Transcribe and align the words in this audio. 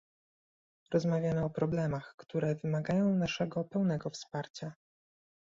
rozmawiamy 0.91 1.45
o 1.45 1.49
problemach, 1.49 2.15
które 2.17 2.55
wymagają 2.55 3.09
naszego 3.15 3.63
pełnego 3.63 4.09
wsparcia 4.09 4.73